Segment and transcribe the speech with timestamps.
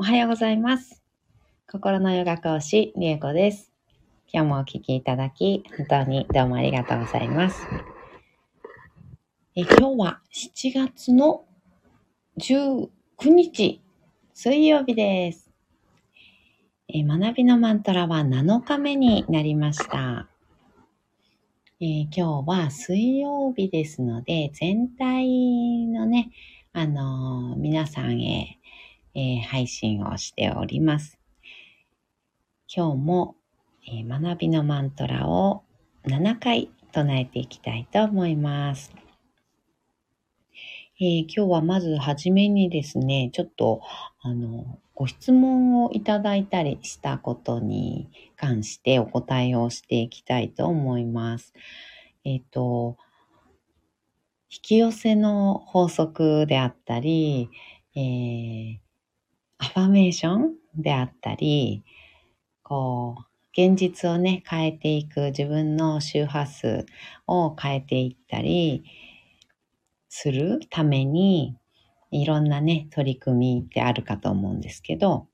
[0.00, 1.02] おはようございます。
[1.70, 3.70] 心のヨガ講師、りえこです。
[4.32, 7.60] 今日もお聞きいただき、本当にどうもありがとうございます。
[9.54, 11.44] え今日は7月の
[12.38, 12.88] 19
[13.28, 13.82] 日、
[14.32, 15.50] 水曜日です。
[16.88, 20.30] え学びのマントラは7日目になりました。
[21.78, 26.30] えー今日は水曜日ですので、全体のね、
[26.72, 28.59] あのー皆さんへ、
[29.14, 31.18] えー配信をしております。
[32.72, 33.36] 今日も、
[33.86, 35.64] えー学びのマントラを
[36.04, 38.92] 7回唱えていきたいと思います。
[41.00, 43.80] えー今日はまずはじめにですね、ちょっと、
[44.20, 51.54] あの、ご質問をいただいたりしたことに関してお答えをしていきたいと思います。
[52.24, 52.96] えっ、と、
[54.50, 57.48] 引き寄せの法則であったり、
[57.96, 58.89] えー
[59.60, 61.84] アファメーションであったり、
[62.64, 66.86] こう、現実をね、変えていく自分の周波数
[67.26, 68.84] を変えていったり
[70.08, 71.56] するために、
[72.10, 75.28] いろんなね、取り組みってあるかと思うんですけど、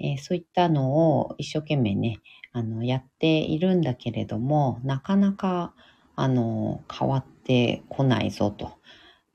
[0.00, 2.18] えーそういったのを一生懸命ね、
[2.52, 5.74] あの、やっているんだけれども、なかなか、
[6.16, 8.78] あの、変わってこないぞと。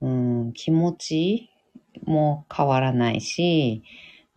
[0.02, 1.50] うん、気持ち
[2.06, 3.84] も変わらないし、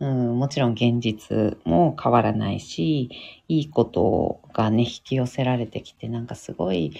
[0.01, 3.11] うん、もちろん現実も変わらないし、
[3.47, 6.91] いいことがね、引き寄せられてきて、なんかすごい、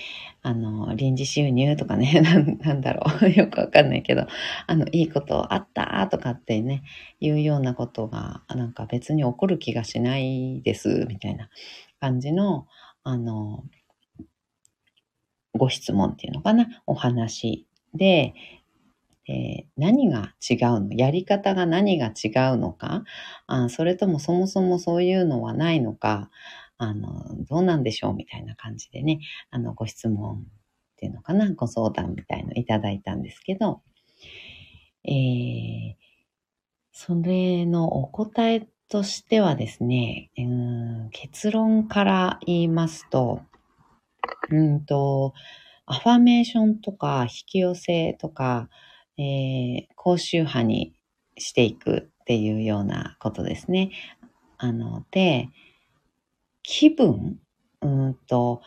[0.44, 2.22] あの、臨時収入とかね、
[2.62, 4.28] なんだろう、 よくわかんないけど、
[4.68, 6.84] あの、いいことあったとかってね、
[7.20, 11.50] いうようなことが、なんか別に起こる気がしないです、みたいな
[12.00, 12.68] 感じの、
[13.04, 13.64] あの、
[15.54, 18.34] ご質問っていうのかな、お話で、
[19.28, 20.94] えー何が違うの？
[20.94, 23.04] やり方が何が違うのか？
[23.48, 26.30] あそれともそもそもそういうのはないのか？
[26.78, 28.14] あのどうなんでしょう？
[28.16, 29.20] みたいな感じでね。
[29.50, 30.42] あのご質問っ
[30.98, 31.52] ていうのかな？
[31.54, 33.82] ご相談みたいのいただいたんですけど、
[35.06, 35.96] えー
[36.94, 43.42] それのお答えとしてはですね、うん結論から言いますと、
[44.50, 45.34] うんと、
[45.86, 48.70] アファメーションとか引き寄せとか、
[49.18, 50.94] えー、高周波に
[51.38, 53.92] していくっていうようなことですね。
[54.58, 55.50] あの、で、
[56.64, 57.40] 気分、
[57.82, 58.62] うんと、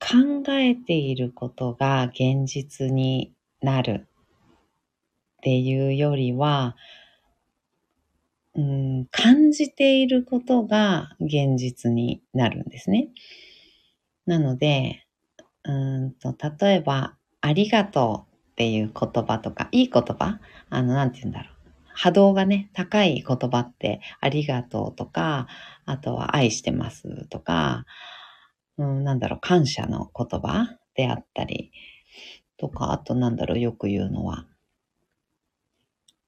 [0.00, 4.06] 考えていることが現実になる
[5.38, 6.76] っていうよりは、
[8.54, 13.08] うん、感じていることが現実になるんですね。
[14.26, 15.04] なので、
[15.64, 18.27] うんと、例えば、ありがとう
[18.58, 20.40] っていう言葉とか、いい言葉？
[20.68, 21.54] あの、なんて言うんだろう。
[21.94, 25.46] 波動がね、高い言葉って、ありがとうとか、
[25.84, 27.84] あとは愛してますとか、
[28.76, 31.70] うん、なんだろう、感謝の言葉であったり、
[32.56, 34.44] とか、あとなんだろう、よく言うのは、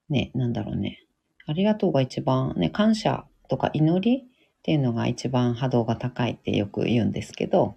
[0.08, 1.00] ね、なんだろうね。
[1.48, 4.24] ありがとうが一番、ね、感謝とか祈りっ
[4.62, 7.74] ていうのが一番波動が高いってよく言うんですけど、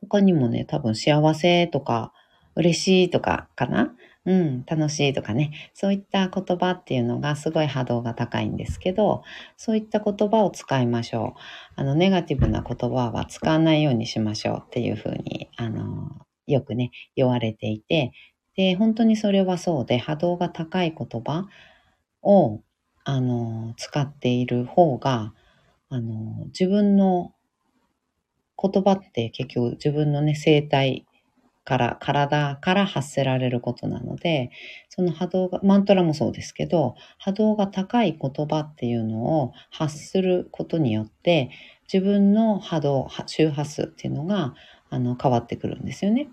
[0.00, 2.14] 他にもね、多分幸せとか、
[2.60, 3.94] 嬉しいとかかな？
[4.26, 9.22] うん、楽しいとかね、そういった言葉っていうのがすごい波動が高いんですけど、
[9.56, 11.40] そういった言葉を使いましょう。
[11.80, 16.10] あの、ネガティブな言葉は使わないようにしましょうっていうふうに、あの、
[16.46, 18.12] よくね、言われていて、
[18.56, 21.46] で、本当にそれはそうで、波動が高い言葉
[22.22, 22.60] を、
[23.04, 25.32] あの、使っている方が、
[25.88, 27.32] あの、自分の
[28.62, 31.06] 言葉って結局自分のね、生態
[31.64, 34.50] から、体から発せられることなので、
[34.88, 41.50] その波動が、マントラもそうですけど、波動が高い言葉っていうのを発することによって、
[41.92, 44.54] 自分の波動、周波数っていうのが、
[44.90, 46.28] あの、変わってくるんですよね。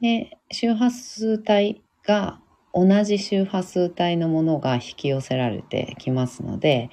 [0.00, 2.40] で、周波数帯が、
[2.74, 6.90] 同じ周波数帯のものが引き寄せられてきますので、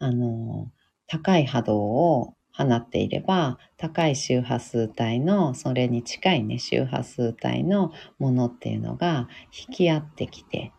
[0.00, 0.70] あの、
[1.08, 9.28] 高い波動を放っていれば、高い周波数帯の、それに近いね、周波数帯のものっていうのが
[9.68, 10.72] 引き合ってきて、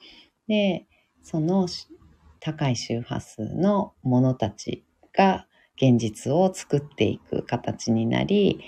[0.47, 0.87] で、
[1.21, 1.67] その
[2.39, 5.45] 高い周波数のものたちが
[5.75, 8.59] 現実を作っていく形になり、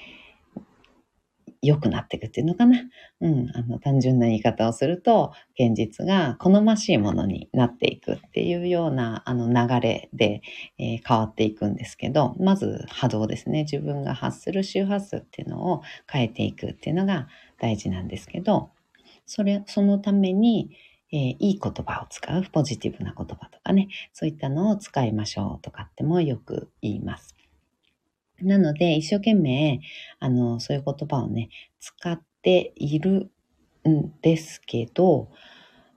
[1.62, 2.80] 良くなっていくっていうのかな。
[3.22, 10.42] うん、あの、単純な言い方をすると、現実が好ましいものになっていくっていうような、あの、流れで、
[10.78, 13.64] えー変わっていくんですけど、まず波動ですね。
[13.64, 17.28] 自分が発する周波数っていうのを変えていくっていうのが
[17.60, 18.70] 大事なんですけど、
[19.26, 20.72] それ、そのために、
[21.12, 27.36] えー、いい言葉を使う、ポジティブな言葉とかね、そういったのを使いましょうとかってもよく言います。
[28.42, 29.82] なので、一生懸命、
[30.20, 31.50] あの、そういう言葉をね、
[31.80, 33.32] 使っている
[33.88, 35.30] んですけど、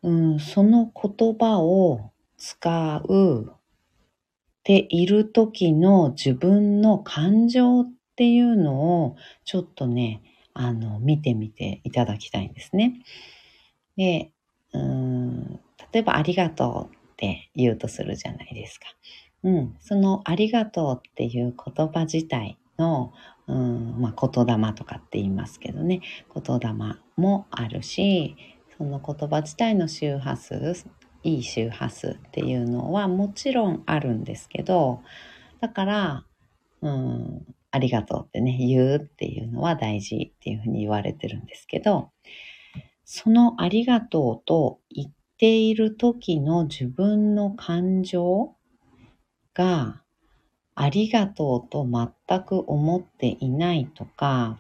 [0.03, 10.23] うん、その言葉を使うっている時の自分の感情っていうのをちょっとね、
[10.55, 13.01] あの、見てみていただきたいんですね。
[13.97, 14.31] で、
[14.73, 15.61] うん、
[15.93, 18.87] 例えばありがとうって言うとするじゃないですか。
[19.45, 23.13] うん、そのありがとうっていう言葉自体の、
[23.47, 26.01] うん、まあ、言霊とかって言いますけどね、
[26.35, 26.73] 言霊
[27.17, 28.37] もあるし、
[28.77, 30.85] その言葉自体の周波数、
[31.25, 35.03] いい周波数っていうのはもちろんあるんですけど、
[35.61, 36.25] だから、
[36.81, 42.11] うん、ありがとうってね、言うっていうのは大事っていうふうに言われてるんですけど、
[43.05, 48.55] そのありがとうと言っている時の自分の感情
[49.55, 50.03] が
[50.75, 54.59] ありがとうと全く思っていないとか、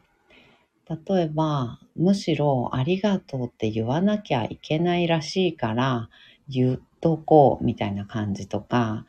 [0.89, 6.09] 例えば、むしろありがとうって言わなきゃいけないらしいから
[6.49, 9.07] 言っとこうみたいな感じとか、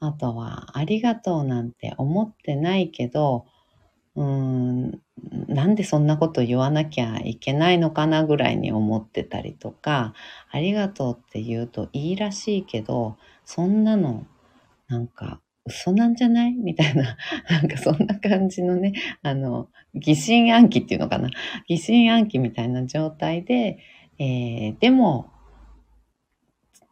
[0.00, 3.46] あとはありがとうなんて思ってないけど、
[4.16, 5.00] うーん、
[5.48, 10.14] なんでそんなこと言わなきゃいけないのかなぐらいに思ってたりとか、
[10.50, 14.26] ありがとうって言うといいらしいけど、そんなの
[14.94, 16.52] なんか嘘なんじゃない？
[16.52, 17.16] みたいな、
[17.50, 18.92] なんかそんな感じのね、
[19.22, 21.30] あの、疑心暗鬼っていうのかな？
[21.66, 23.78] 疑心暗鬼みたいな状態で、
[24.18, 25.30] えー、でも、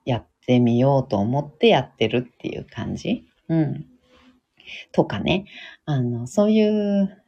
[0.05, 3.25] やってみようと思ってやってるっていう感じ？
[3.49, 3.87] うん。
[4.91, 5.45] とかね。
[5.85, 7.23] あの、そういう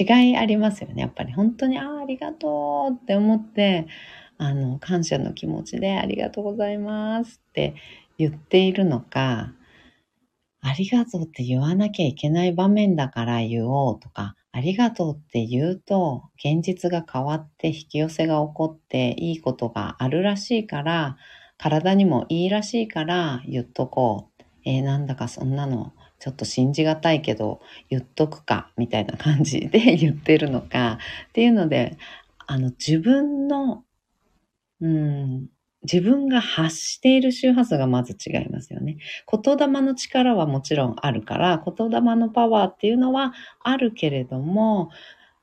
[0.00, 1.02] 違いありますよね。
[1.02, 3.86] やっぱり本当に、ああ、ありがとうって思って、
[4.38, 7.74] あの、感謝の気持ちでありがとうございますって
[8.18, 9.52] 言っているのか、
[10.66, 21.18] ありがとうって言わなきゃいけない場面だから言おうとか、ありがとうって言うと現実が変わって引き寄せが起こっていいことがあるらしいから、
[21.56, 24.42] 体にもいいらしいから言っとこう。
[24.64, 30.98] えー、なんだかそんなのちょっと信じがたいけど言っとくかみたいな感じで 言ってるのか
[31.28, 31.96] っていうので、
[32.48, 33.84] あの自分の、
[34.80, 35.46] うん、
[35.90, 38.98] 自分が発している周波数がまず違いますよね。
[39.30, 44.90] 言霊の力はもちろんあるから、言霊のパワーっていうのはあるけれども、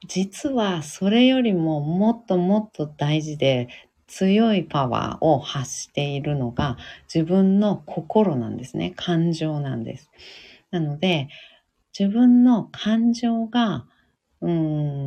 [0.08, 3.70] 実はそれよりももっともっと大事で
[4.08, 6.78] 強いパワーを発しているのが
[7.14, 8.94] 自分の心なんですね。
[8.96, 10.12] 感情なんです。
[10.72, 11.30] なので、
[11.98, 13.86] 自分の感情が
[14.44, 14.52] う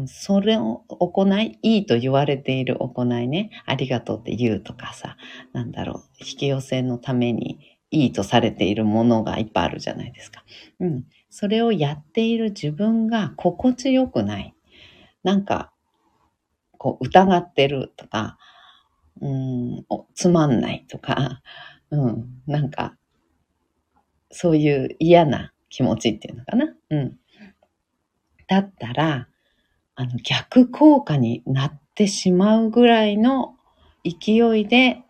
[0.04, 5.18] ん、それを行い、いいと言われている行いね、ありがとうって言うとかさ、
[5.52, 7.58] なんだろう、引き寄せのために
[7.90, 10.42] いいとされているものがいっぱいあるじゃないですか。
[10.80, 11.04] うん。
[11.28, 14.54] それをやっている自分が心地よくない。
[15.22, 15.70] なんか、
[16.78, 18.38] こう、疑ってるとか、
[19.20, 19.84] うん、
[20.14, 21.42] つまんないとか、
[21.90, 22.96] うん、なんか、
[24.30, 26.74] そういう嫌な気持ちっていうのかな。
[26.90, 27.16] うん。
[28.48, 29.28] だったら、
[29.94, 33.56] あの、逆効果になってしまうぐらいの
[34.04, 35.02] 勢いで、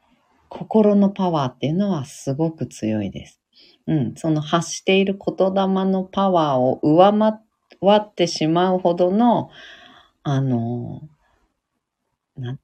[0.49, 3.41] 心のパワーっていうのはすごく強いです。
[3.87, 9.50] うん、その発している言霊のパワーを上回ってしまうほどの、
[10.23, 11.02] あの、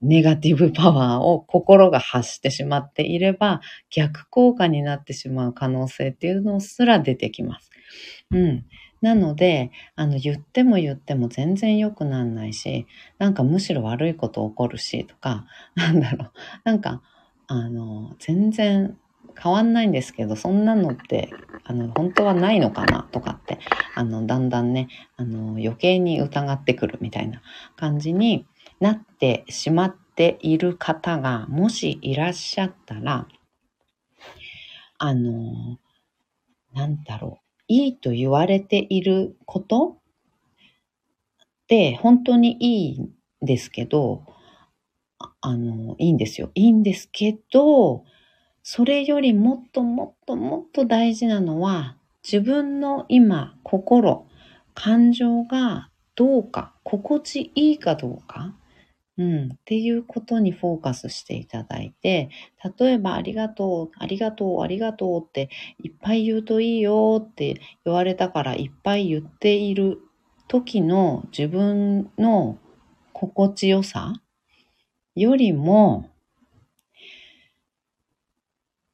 [0.03, 7.71] ネガティブパワーを心が発してしまっていれば逆効果になってしまう可能性っていうのすら出てきます。
[8.31, 8.67] うん。
[9.03, 12.87] なので、あの、言っても言っても全然良くなんないし、
[13.19, 15.45] なんかむしろ悪いこと起こるし、とか、
[15.75, 16.33] なんだろう、
[16.65, 17.03] なんか、
[17.49, 18.97] あの、全然
[19.37, 21.31] 変わんないんですけど、そんなのって、
[21.65, 23.59] あの、本当はないのかなとかって、
[23.97, 27.43] あの、だんだんね、あの、余計に疑ってくるみたいな
[27.77, 28.47] 感じに
[28.79, 33.27] なってしまっている方が、もしいらっしゃったら、
[34.99, 35.79] あの、
[36.73, 37.52] なんだろう。
[37.69, 39.99] いいと言われていること？
[41.41, 44.25] って本当にいいんですけど、
[45.41, 46.51] あの、いいんですよ。
[46.55, 48.05] いいんですけど、
[48.63, 54.27] それよりもっともっともっと大事なのは、自分の今、心、
[54.75, 58.55] 感情がどうか、心地いいかどうか、
[59.23, 62.31] うん、っていうことにフォーカスしていただいて、
[62.79, 65.49] 例えば、ありがとう、ありがとう、ありがとうって
[65.83, 70.01] いっぱい言うといいよって言われたからいっぱい言っている
[70.49, 72.59] 時の自分の
[73.13, 74.15] 心地よさ
[75.15, 76.11] よりも、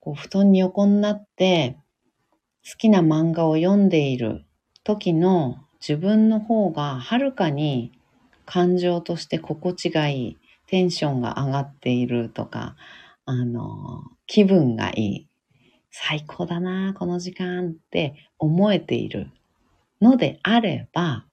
[0.00, 1.76] こう布団に横になって
[2.68, 4.44] 好きな漫画を読んでいる
[4.84, 7.97] 時の自分の方がはるかに
[8.48, 10.36] 感情として心地がいい、
[10.66, 12.76] テンションが上がっているとか、
[13.26, 15.28] あの、気分がいい、
[15.90, 19.30] 最高だな、この時間って思えている
[20.00, 21.26] のであれば、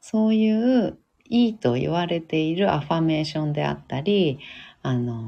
[0.00, 4.38] そういういいと言われているアファメーションであったり、
[4.82, 5.20] あの、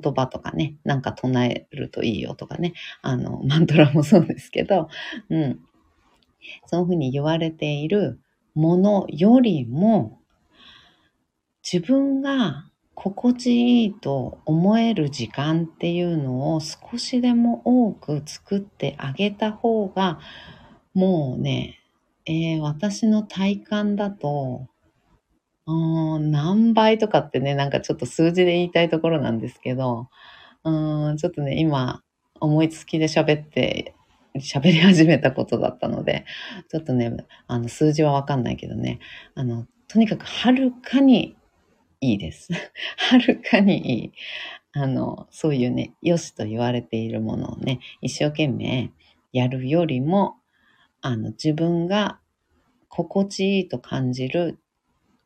[0.00, 4.88] 言葉とかね、なんか唱えるといいよとかね、あの、 マントラもそうですけど、
[5.30, 5.60] うん。
[6.66, 8.18] そういうふうに言われている
[8.54, 10.20] ものよりも、
[11.62, 20.20] 自分が心地いいと思える時間っていうのを少しでも多く作ってあげた方が、
[20.94, 21.78] もうね、
[22.26, 24.68] えー、私の体感だと、
[25.66, 30.08] 何倍とかってね、なんかちょっと数字で言いたいところなんですけど、
[30.64, 32.02] うん、ちょっとね、今、
[32.40, 33.94] 思いつきで喋って、
[34.36, 36.24] 喋り始めたことだったので、
[36.70, 37.14] ちょっとね、
[37.46, 38.98] あの、数字はわかんないけどね、
[39.34, 41.36] あの、とにかくはるかに
[42.00, 42.52] いいです。
[42.96, 44.12] はるかにいい。
[44.72, 48.90] あの、そういうね、良しと言われているものをね、一生懸命
[49.32, 50.36] やるよりも、
[51.02, 52.20] あの、自分が
[52.88, 54.58] 心地いいと感じる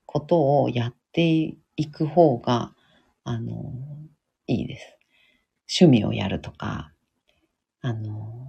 [0.07, 2.75] ことをやっていく方が、
[3.25, 3.73] あの、
[4.47, 4.99] いいです。
[5.81, 6.93] 趣味をやるとか、
[7.83, 8.46] あの、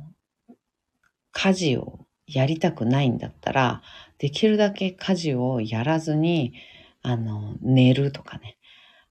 [1.38, 3.84] 家事をやりたくないんだったら、
[4.18, 6.54] できるだけ家事をやらずに、
[7.04, 8.58] あの、寝るとかね。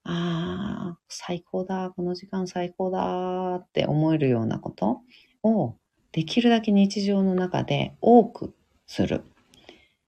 [0.02, 5.02] ああ、最高だ、この時間最高だって思えるようなこと
[5.44, 5.76] を、
[6.10, 8.54] できるだけ日常の中で多く
[8.88, 9.22] するっ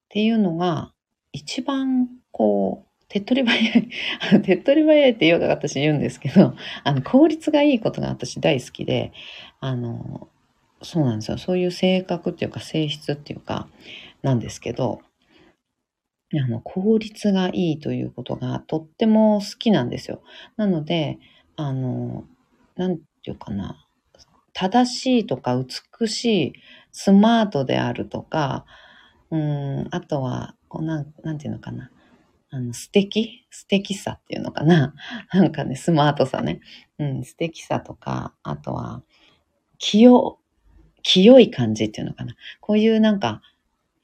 [0.09, 0.93] ていうのが、
[1.33, 3.89] 一番こう、手っ取り早い、
[4.43, 9.13] 手っ取り早いってよく私言うんですけど、あの、効率がいいことが私大好きで、
[9.61, 10.29] あの、
[10.83, 11.39] そうなんですよ。
[11.39, 13.69] そういう性格っていうか性質っていうか、
[14.23, 15.01] なんですけど、
[16.35, 20.23] あの、効率がいいということがとっても好きなんですよ。
[20.57, 21.19] なので、
[21.57, 22.25] あの、
[22.77, 23.87] なんていうかな、
[24.53, 25.57] 正しいとか
[26.01, 26.53] 美しい、
[26.93, 28.67] スマートであるとか、
[29.31, 31.91] うん、あとは、こうなん、なんていうのかな。
[32.51, 33.47] あの、素敵？
[33.51, 34.95] 素敵さっていうのかな
[35.33, 36.61] なんかね、スマートさね。
[36.99, 39.03] うん、素敵さとか、あとは、
[39.79, 40.39] 清、
[41.03, 42.35] 清い感じっていうのかな。
[42.61, 43.43] こういうなんか、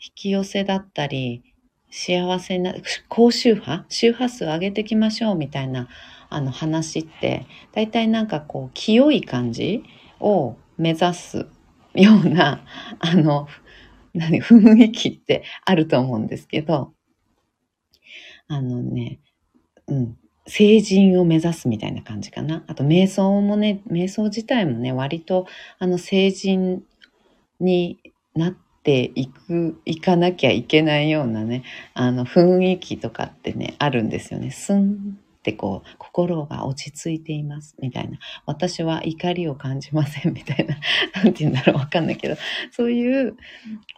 [0.01, 1.43] 引き寄せだったり、
[1.91, 2.75] 幸せな、
[3.09, 3.87] 高周波？
[3.89, 5.89] 周波数を上げていきましょうみたいな、
[6.29, 9.85] あの話って、大体なんかこう、清い感じ
[10.21, 11.47] を目指す
[11.95, 12.65] ような、
[12.99, 13.49] あの、
[14.13, 16.93] 何、雰囲気ってあると思うんですけど、
[18.49, 19.21] あのね、
[19.87, 22.65] うん、成人を目指すみたいな感じかな。
[22.67, 25.47] あと、瞑想もね、瞑想自体もね、割と、
[25.79, 26.83] あの、成人
[27.61, 27.99] に
[28.35, 34.51] なっていく、いかなきゃいけないようなね、あの、雰囲気とかってね、あるんですよね。
[34.51, 38.19] スンってこう、心が落ち着いています、みたいな。
[38.45, 40.77] 私は怒りを感じません、みたいな。
[41.23, 42.37] なんて言うんだろう、わかんないけど、
[42.71, 43.37] そういう、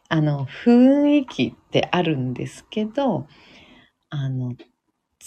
[0.08, 3.26] あの、雰囲気ってあるんですけど、
[4.10, 4.54] あの、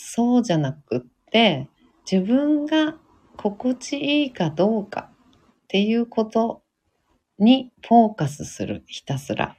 [0.01, 1.01] そうじゃなくっ
[1.31, 1.67] て、
[2.09, 2.95] 自分が
[3.35, 6.63] 心地いいかどうかっていうこと
[7.37, 9.57] にフォーカスする、ひたすら。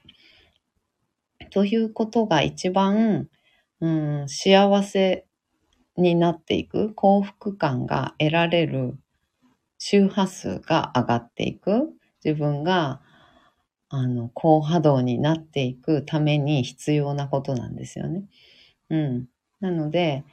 [1.51, 3.29] ということが一番、
[3.81, 5.27] うん、幸せ
[5.97, 8.99] になっていく、幸福感が得られる
[9.79, 11.91] 周波数が上がっていく、
[12.25, 13.01] 自分が
[13.89, 18.25] あの高波動になっていくために必要なことなんですよね。
[18.89, 19.27] うん。
[19.61, 20.25] なので、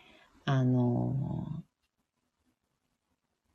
[0.46, 1.64] あの、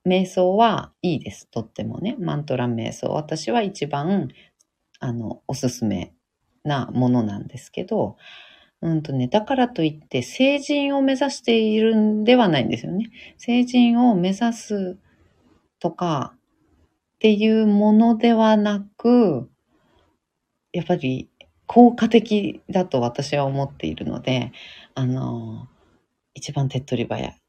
[0.06, 1.48] 瞑想はいいです。
[1.50, 2.16] とってもね。
[2.18, 3.08] マントラ瞑想。
[3.08, 4.28] 私は一番、
[5.00, 6.12] あの、おすすめ
[6.64, 8.16] なものなんですけど、
[8.80, 13.10] うんとね、だからといって成人を目指しているんではないんですよね。
[13.38, 14.98] 成人を目指す
[15.78, 16.34] とか
[17.14, 19.48] っていうものではなく、
[20.72, 21.28] やっぱり
[21.66, 24.52] 効果的だと私は思っているので、
[24.94, 25.68] あの、
[26.34, 27.42] 一番手っ取り早い。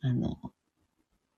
[0.00, 0.36] あの、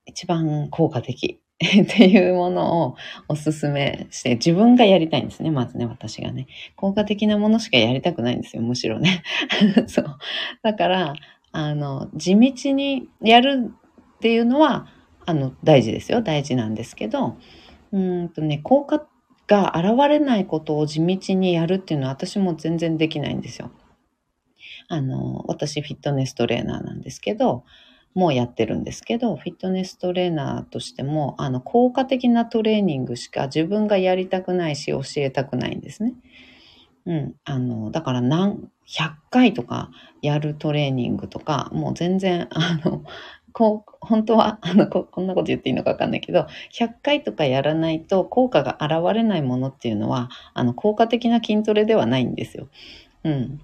[0.07, 2.97] 一番効果的 っていうものを
[3.29, 6.47] お勧めして、自分がやりたいんですね、まずね、私がね。
[6.75, 9.23] 効果的なものしかやりたくないんですよ、むしろね。
[9.89, 10.19] そう。
[10.63, 11.15] だから、
[11.53, 13.73] あの、地道にやる
[14.17, 14.89] っていうのは、
[15.25, 16.21] あの、大事ですよ。
[16.23, 17.39] 大事なんですけど、
[17.93, 19.07] うんとね、効果
[19.47, 23.71] が現れないことを地道にやるっていうのは私も全然できないんですよ。
[24.89, 27.65] あの、私フィットネストレーナーなんですけど、
[28.15, 36.15] もうやってるんですけど、フィットネストレーナーとしても、あの、効果的なトレーニングしか自分がやりたくないし、教えたくないんですね。
[37.07, 37.35] うん。
[37.45, 39.91] あの、だから何、100回とか
[40.23, 43.05] やるトレーニングとか、もう全然、あの、
[43.53, 52.69] こう、本当は、あのこ、こんなこと言っていいのかわかんないけど、100回とかやらないと効果が現れないものっていうのは、あの、効果的な筋トレではないんですよ。
[53.25, 53.61] うん。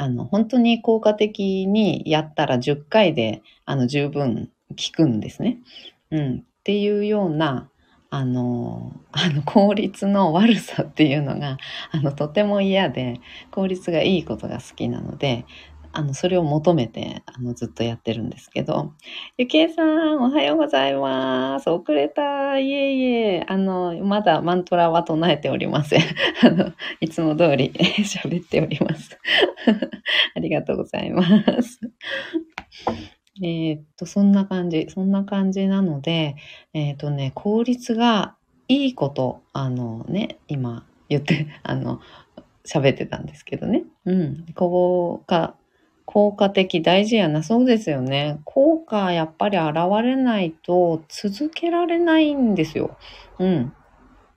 [0.00, 5.58] あの、本当に効果的にやったら10回で、あの、十分効くんですね。
[6.10, 6.36] うん。
[6.38, 7.68] っていうような、
[8.08, 11.58] あの、あの、効率の悪さっていうのが、
[11.92, 15.44] あの、とても嫌で、効率がいいことが好きなので、
[15.92, 18.92] あの、それを求めて、あの、ずっとやってるんですけど、
[19.36, 21.68] ゆきえさん、おはようございます。
[21.68, 22.58] 遅れた。
[22.58, 26.00] いえいえ、あの、まだマントラは唱えておりません。
[26.44, 27.72] あの、いつも通り
[28.04, 29.18] 喋っております。
[30.36, 31.24] ありがとうございま
[31.62, 31.80] す。
[33.42, 34.86] えー、っと、そんな感じ。
[34.90, 36.36] そんな感じなので、
[36.72, 38.36] えー、っとね、効率が
[38.68, 42.00] いいこと、あのね、今言って、あの、
[42.64, 43.84] 喋ってたんですけどね。
[44.04, 44.46] うん。
[44.54, 45.54] こが
[46.12, 47.44] 効果的大事やな。
[47.44, 48.40] そうですよね。
[48.44, 52.96] 効果やっぱり現れないと続けられないんですよ。
[53.38, 53.72] うん。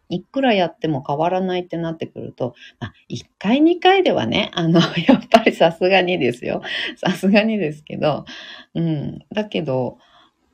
[0.07, 6.61] いくらやっても変わらないってなってくると、まあ、1回2回ではね、あの、 やっぱりさすがにですよ。
[6.95, 8.25] さすがにですけど、
[8.75, 9.19] うん。
[9.33, 9.97] だけど、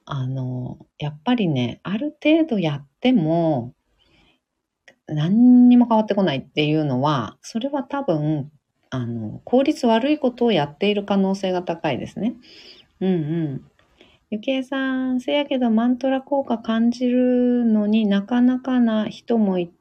[0.05, 3.73] あの、やっぱりね、ある程度やっても、
[5.07, 8.49] 何にも変わってこないっていうのは、それは多分
[8.91, 12.35] あの、効率悪いことをやっている可能性が高いですね。
[13.01, 13.15] うんう
[13.55, 13.61] ん。
[14.31, 19.71] ゆきえさん、せやけどマントラ効果感じるのになかなかな人もい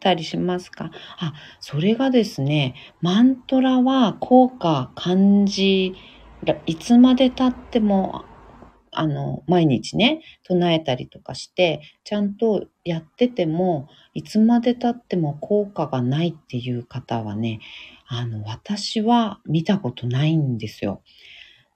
[0.00, 0.90] たりしますか？
[1.18, 5.94] あ、それがですね、マントラは効果感じ、
[6.66, 8.24] いつまで経っても
[8.92, 17.60] あの、毎日ね、唱えたりとかして、ちゃんとやってても、いつまで経っても効果がないっていう方はね、
[18.08, 21.02] あの、私は見たことないんですよ。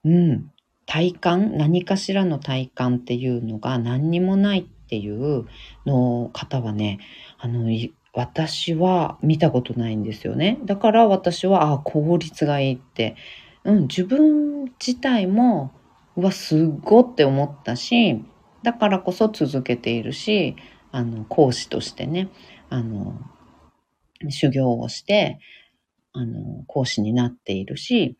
[0.03, 0.51] うん。
[0.85, 5.45] 体感、何かしらの体感っていうのが何にもないっていう
[5.85, 6.99] の方はね、
[7.37, 7.69] あの、
[8.13, 10.59] 私は見たことないんですよね。
[10.65, 13.15] だから私は、ああ、効率がいいって、
[13.63, 15.71] うん、自分自体も、
[16.17, 18.23] うわ、すっごって思ったし、
[18.63, 20.55] だからこそ続けているし、
[20.91, 22.29] あの、講師としてね、
[22.69, 23.15] あの、
[24.29, 25.39] 修行をして、
[26.13, 28.17] あの、講師になっているし、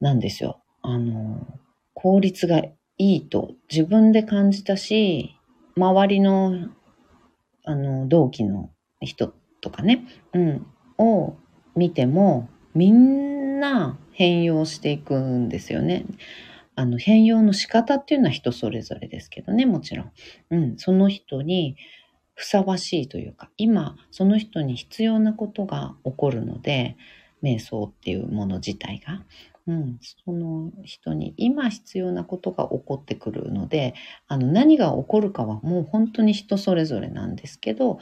[0.00, 0.62] なんですよ。
[0.82, 1.46] あの、
[1.94, 5.36] 効率がいいと自分で感じたし、
[5.76, 6.68] 周りの、
[7.64, 10.66] あの、同期の人とかね、うん、
[10.98, 11.36] を
[11.76, 16.04] 見ても、みんな変容していくんですよね。
[16.74, 20.12] あの、変容の仕方っていうのは人それぞれですけどね、もちろん。
[20.50, 21.76] うん、その人に、
[22.40, 26.96] ふさわしいというか、今その人に必要なことが起こるので、
[27.42, 29.22] 瞑想っていうもの自体が、
[29.66, 33.92] うん、その人に今必要なことが起こってくるので、
[34.26, 37.98] あの何が起こるかはもう本当に人それぞれなんですけど、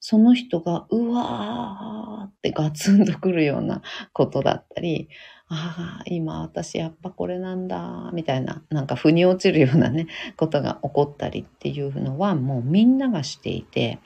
[0.00, 3.80] その人がうわーってガツンとくるような
[4.12, 5.08] ことだったり、
[5.48, 14.00] ああ、今私やっぱこれなんだ、みたいな、なんか腑に落ちるようなね、 ことが起こったりっていうのはもうみんながしていて、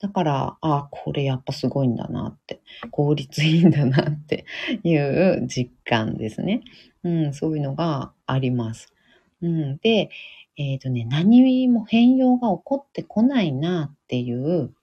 [0.00, 2.60] だから、ああ、これやっぱすごいんだなって、
[2.90, 4.44] 効率いいんだなって
[4.82, 6.62] いう実感ですね。
[7.04, 8.92] うん、そういうのがあります。
[9.40, 10.10] うん、で、
[10.56, 14.74] えっ、ー、とね、何も変容が起こってこないなっていう、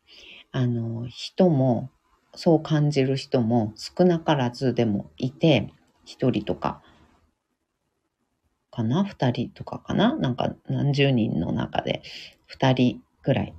[0.52, 1.90] あの、人も
[2.36, 5.74] そう感じる人も少なからずでもいて、
[6.06, 6.82] 一人とか、
[8.72, 9.04] かな？
[9.04, 10.16] 二人とかかな？
[10.16, 12.02] なんか何十人の中で
[12.46, 13.54] 二人ぐらい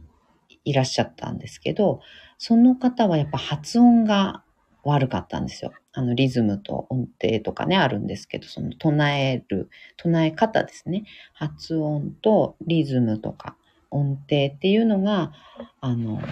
[0.64, 2.00] いらっしゃったんですけど、
[2.38, 4.42] その方はやっぱ発音が
[4.82, 5.72] 悪かったんですよ。
[5.92, 11.04] あのリズムと音程とかね、あるんですけど、その唱える、唱え方ですね。
[11.34, 13.56] 発音とリズムとか
[13.90, 15.32] 音程っていうのが、
[15.80, 16.22] あの、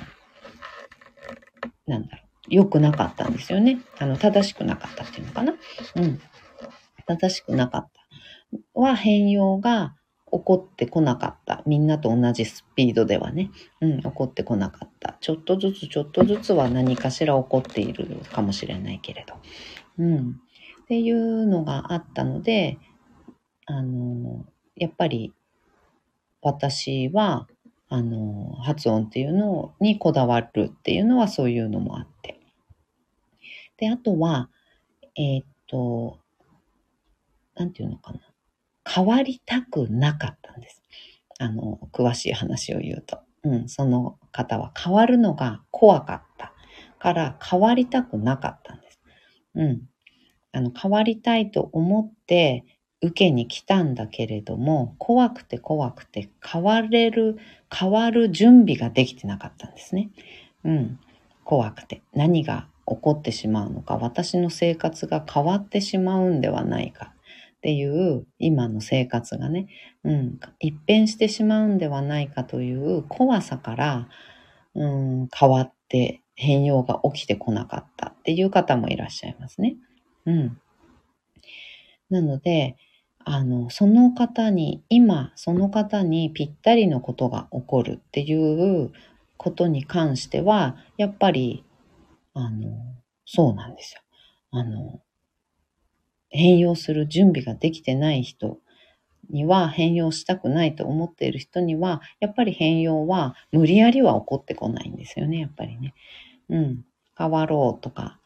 [1.86, 2.27] なんだろう。
[2.48, 3.80] 良くなかったんですよね。
[3.98, 5.54] あの、正しくなかったっていうのかな。
[5.96, 6.20] うん。
[7.06, 8.80] 正しくなかった。
[8.80, 9.94] は変容が
[10.30, 11.62] 起こってこなかった。
[11.66, 13.50] みんなと同じスピードではね。
[13.80, 15.16] うん、起こってこなかった。
[15.20, 19.34] ちょっとずつちょっとずつは何かしら起こっているかもしれないけれど。
[19.98, 20.40] うん。
[20.82, 22.78] っていうのがあったので、
[23.66, 25.32] あの、やっぱり
[26.42, 27.46] 私は、
[27.90, 32.37] あの、発音っていうのにこだわるっていうのはそういうのもあって。
[33.78, 34.50] で、あとは、
[35.16, 36.18] えー、っと、
[37.56, 38.20] なんていうのかな。
[38.88, 40.82] 変わりたくなかったんです。
[41.38, 43.20] あの、詳しい話を言うと。
[43.44, 46.52] うん、その方は変わるのが怖かった
[46.98, 49.00] から変わりたくなかったんです。
[49.54, 49.82] うん。
[50.52, 52.64] あの、変わりたいと思って
[53.00, 57.38] 受けに来たんだけれども、怖くて怖くて変われる、
[57.72, 60.10] 変わる準備ができてなかったんですね。
[60.64, 60.98] うん。
[61.44, 62.02] 怖くて。
[62.12, 67.12] 何が起こってしまうのか、私の生活が変わってしまうんではないか
[67.58, 69.68] っていう今の生活がね、
[70.04, 74.08] うん、一変してしまうんではないかという怖さから、
[74.74, 79.76] うん、変わって変容が起きてこなかったっていう方もいらっしゃいますね。
[80.24, 80.60] うん。
[82.10, 82.76] なので、
[83.24, 88.92] あの、その方に、今、その方にぴったりのことが起こるっていう
[89.36, 91.64] ことに関しては、やっぱり、
[92.40, 94.00] あの、そうなんですよ。
[94.52, 95.02] あの、
[96.30, 98.58] 変容する準備ができてない人
[99.30, 105.94] には、変容したくないと思っている人には、やっぱり変容は無理やりは起こってこないんですよね、やっぱりね。
[106.50, 106.82] うん。
[107.18, 108.20] 変わろうとか、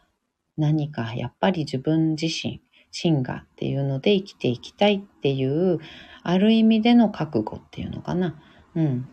[0.56, 5.78] 何かやっぱり自分自身、真我っていうので生きていきたいっていう、
[6.22, 8.40] ある意味での覚悟っていうのかな。
[8.76, 9.08] うん。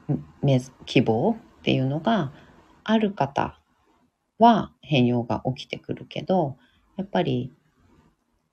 [0.85, 2.33] 希望っていうのが
[2.83, 3.58] ある方
[4.39, 6.57] は変容が起きてくるけど、
[6.97, 7.51] やっぱり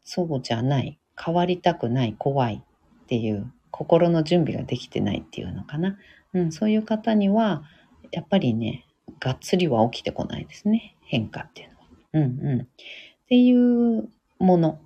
[0.05, 5.99] そうじゃない、変わりたくない、怖いっていう心の準備ができてないっていうのかな。
[6.35, 7.63] うん、そういう方には、
[8.11, 8.87] やっぱりね、
[9.21, 10.97] がっつりは起きてこないですね。
[11.03, 11.87] 変化っていうのは。
[12.15, 12.61] うんうん。
[12.61, 12.67] っ
[13.29, 14.79] ていうもの、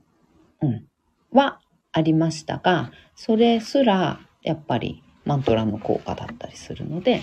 [0.62, 0.86] うん、
[1.32, 1.60] は
[1.92, 7.22] ありましたが、それすらやっぱりマントラの効果だったりするので、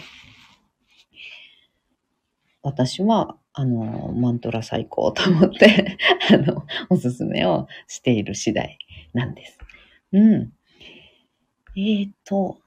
[2.61, 5.97] 私はあの、マントラ最高と思って
[6.31, 8.77] あの、おすすめをしている次第
[9.13, 9.57] なんです。
[10.13, 10.53] うん。
[11.75, 12.59] えーと、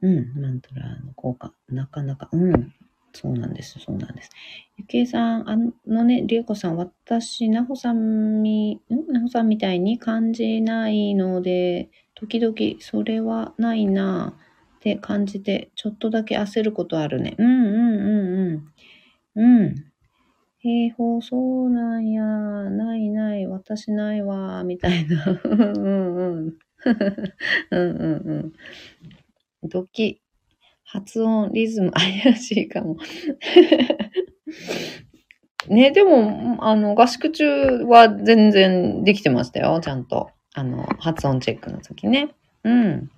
[0.00, 2.72] うん、マントラの効果、なかなか、うん、
[3.12, 4.30] そうなんです、そうなんです。
[4.78, 14.34] ゆきえさん、あのね、りえこさん、私、なほさんみ、んなほさんみたいに感じないので、時々、それはないな
[14.76, 17.34] って感じて、ちょっとだけ焦ることあるね。
[17.36, 18.72] うんうんうんうん。
[19.38, 19.74] うん。
[20.58, 22.24] 平方、そうなんや。
[22.24, 25.40] ないない、私ないわ、みたいな。
[25.44, 26.54] うんうん。
[27.70, 28.52] うんうん
[29.62, 29.68] うん。
[29.68, 30.20] ドキ。
[30.84, 32.96] 発音、リズム、怪しいかも。
[35.68, 37.44] ね、でも、あの、合宿中
[37.84, 40.30] は全然できてましたよ、ちゃんと。
[40.54, 42.34] あの、発音チェックの時ね。
[42.64, 43.10] うん。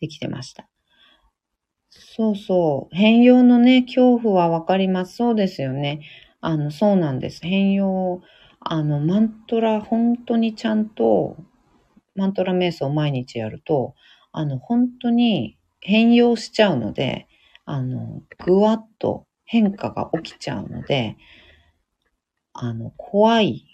[0.00, 0.71] できてました。
[2.14, 2.94] そうそう。
[2.94, 5.16] 変容のね、恐怖はわかります。
[5.16, 6.00] そうですよね。
[6.42, 7.40] あの、そうなんです。
[7.42, 8.20] 変容、
[8.60, 11.36] あの、マントラ、本当にちゃんと、
[12.14, 13.94] マントラ瞑想を毎日やると、
[14.30, 17.28] あの、本当に変容しちゃうので、
[17.64, 21.16] あの、ぐわっと変化が起きちゃうので、
[22.52, 23.64] あの、怖い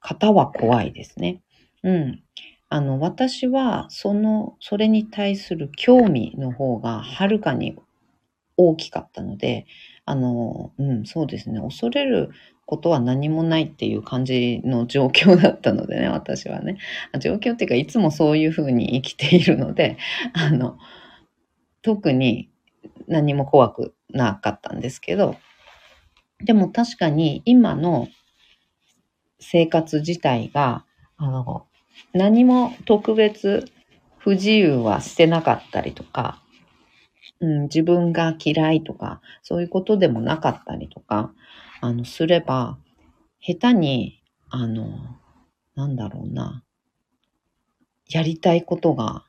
[0.00, 1.40] 方は怖いですね。
[1.82, 2.22] うん。
[2.68, 7.76] あの、私は、その、それに対する興味の方がはるかに
[8.56, 9.66] 大きかったので、
[10.04, 12.30] あの、うん、そうですね、恐れる
[12.64, 16.78] ことは何もないっていう感じの状況だったのでね、 私はね。
[17.20, 19.96] 状況っていうか、いつもそういうふうに生きているので、
[20.34, 20.76] あの、
[21.82, 22.50] 特に
[23.06, 25.36] 何も怖くなかったんですけど、
[26.44, 28.08] でも確かに今の
[29.38, 30.84] 生活自体が、
[31.16, 31.66] あの、
[32.12, 33.70] 何も特別
[34.18, 36.42] 不自由はしてなかったりとか、
[37.40, 41.32] うん、自分が嫌いとか、そういうことでもなかったりとか、
[41.80, 42.78] あの、すれば、
[43.40, 44.88] 下手に、あの、
[45.74, 46.64] なんだろうな、
[48.08, 49.24] やりたいことが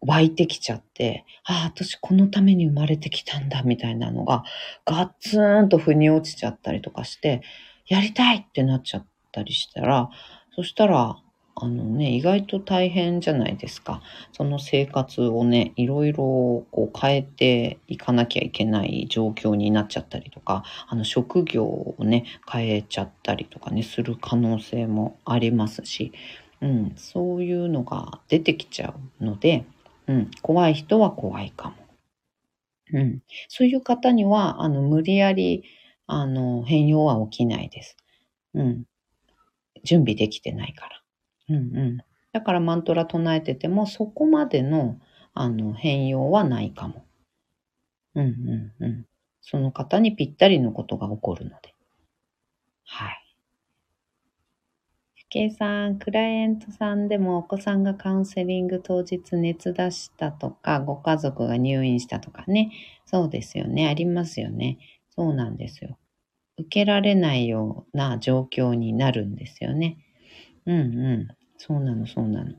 [0.00, 4.44] 湧いてきちゃって、ああ、私このために生まれてきたんだ、みたいなのが、
[4.84, 7.42] ガッツンと腑に落ちちゃったりとかして、
[7.86, 10.10] やりたいってなっちゃったりしたら、
[10.54, 11.16] そしたら、
[11.60, 14.00] あのね、意外と大変じゃないですか。
[14.32, 26.12] その生活をね、いろいろこう変えていかなきゃいけない状況になっちゃったりとか、あの職業をね、変えちゃったりとかね、する可能性もありますし、
[26.60, 29.64] うん、そういうのが出てきちゃうので、
[30.06, 31.76] うん、怖い人は怖いかも。
[32.92, 35.64] うん、そういう方には、あの、無理やり、
[36.06, 37.96] あの、変容は起きないです。
[38.54, 38.84] うん。
[39.84, 41.02] 準備できてないから。
[41.48, 41.60] うんう
[41.94, 41.98] ん。
[42.32, 44.98] だからマントラ唱えてても、そこまでの、
[45.34, 47.04] あの、変容はないかも。
[48.14, 48.26] うん
[48.80, 49.06] うんうん。
[49.40, 51.74] その方にぴったりのことが起こるので。
[52.86, 53.24] はい。
[55.30, 62.72] 計さん、クライアントさんでもお子さんがカウンセリング当日熱出したとか、ご家族が入院したとかね。
[63.04, 63.88] そうですよね。
[63.88, 64.78] ありますよね。
[65.10, 65.98] そうなんですよ。
[66.58, 69.98] 受けられないような状況になるんですよね。
[70.66, 71.28] うんうん。
[71.58, 72.54] そうなの、そうなの。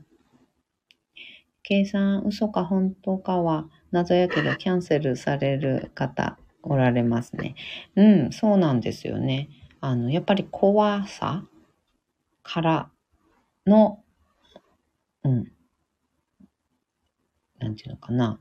[1.62, 7.54] 計算、嘘か本当かは謎やけど、キャンセルされる方おられますね。
[7.96, 9.48] うん、そうなんですよね。
[9.80, 11.44] あの、やっぱり怖さ？
[12.42, 12.90] から
[13.66, 14.02] の、
[15.24, 15.52] うん、
[17.58, 18.40] なんていうのかな。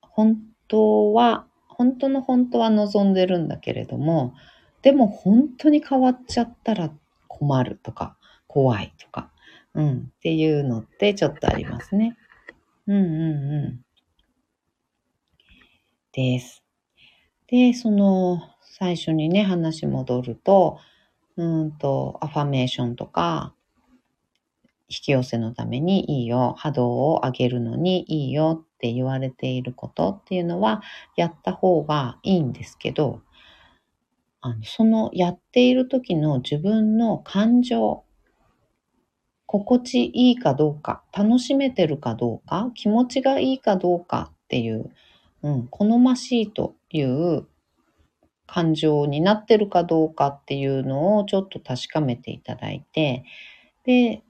[0.00, 4.34] 本当は、本当の本当は望んでるんだけれども、
[4.82, 6.90] でも本当に変わっちゃったら
[7.28, 8.16] 困るとか、
[8.56, 9.30] 怖いとか、
[9.74, 12.16] うん、っていうのってちょっとありますね。
[12.86, 13.80] うんうんうん。
[16.10, 16.64] です。
[17.48, 20.78] で、その、最初にね、話戻ると、
[21.36, 23.54] うんと、アファメーションとか、
[24.88, 30.80] 引き寄せのためにいいよ、波動を上げるのにいいよって言われていることっていうのは、
[31.14, 33.20] やった方がいいんですけど、
[34.40, 38.05] あのそのやっている時の自分の感情、
[39.46, 44.90] 心地いいかどうか、楽しめてるかどうか、気持ちがいいかどうかっていう、
[45.42, 47.46] うん、好ましいという
[48.46, 53.24] 感情になってるかどうかっていうのをちょっと確かめていただいて、
[53.84, 54.22] で、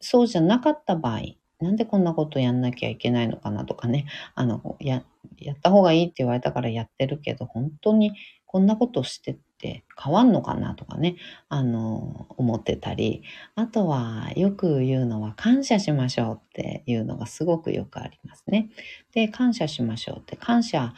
[0.00, 1.20] そうじゃなかった場合、
[1.60, 5.02] なんでこんなことやんなきゃいけないのかなとかね、あの、や、
[5.38, 8.12] やった方がいいって言われたからやってるけど、本当に
[8.54, 11.16] こんなことしてって変わんのかなとかね、
[11.48, 13.24] あの、思ってたり、
[13.56, 18.70] あとはよく言うのは感謝しましょうっていうのがすごくよくありますね。
[19.12, 20.94] で、感謝しましょうって感謝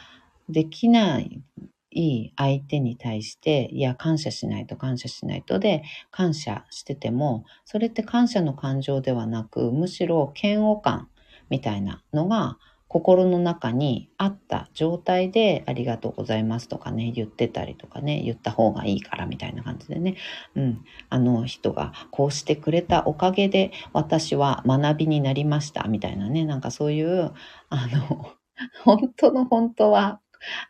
[0.47, 1.41] できない
[1.89, 11.09] いい相手に対して、いや、感謝しないと感謝しないとで、感謝してても、それって感謝の感情ではなく、むしろ嫌悪感
[11.49, 20.15] みたいなのが心の中にあった状態でありがとうございますとかね、言ってたりとかね、言った方がいいからみたいな感じでね、
[20.55, 27.33] うん、あの人がこうしてくれたおかげで私は学びになりましたみたいなね、なんかそういう、
[27.69, 28.31] あの、
[28.83, 30.19] 本当の本当は